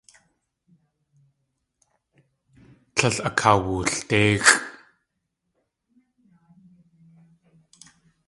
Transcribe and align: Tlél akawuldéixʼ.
Tlél 2.95 3.15
akawuldéixʼ. 3.27 4.51